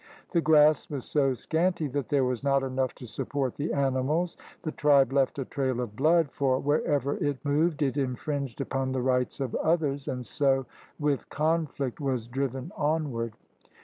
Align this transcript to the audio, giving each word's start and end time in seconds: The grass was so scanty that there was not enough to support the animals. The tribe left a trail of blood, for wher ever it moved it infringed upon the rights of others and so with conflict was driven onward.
The 0.31 0.41
grass 0.41 0.89
was 0.89 1.05
so 1.05 1.35
scanty 1.35 1.85
that 1.89 2.09
there 2.09 2.23
was 2.23 2.43
not 2.43 2.63
enough 2.63 2.95
to 2.95 3.05
support 3.05 3.53
the 3.53 3.71
animals. 3.71 4.35
The 4.63 4.71
tribe 4.71 5.13
left 5.13 5.37
a 5.37 5.45
trail 5.45 5.79
of 5.79 5.95
blood, 5.95 6.31
for 6.31 6.57
wher 6.59 6.81
ever 6.87 7.17
it 7.23 7.45
moved 7.45 7.83
it 7.83 7.97
infringed 7.97 8.59
upon 8.61 8.93
the 8.93 9.01
rights 9.03 9.39
of 9.39 9.53
others 9.53 10.07
and 10.07 10.25
so 10.25 10.65
with 10.97 11.29
conflict 11.29 11.99
was 12.01 12.27
driven 12.27 12.71
onward. 12.75 13.33